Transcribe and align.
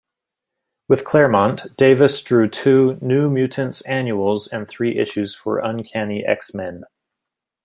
With 0.87 1.03
Claremont, 1.05 1.77
Davis 1.77 2.23
drew 2.23 2.49
two 2.49 2.97
"New 3.01 3.29
Mutants 3.29 3.81
Annuals" 3.81 4.47
and 4.47 4.67
three 4.67 4.97
issues 4.97 5.35
for 5.35 5.59
"Uncanny 5.59 6.25
X-Men". 6.25 6.85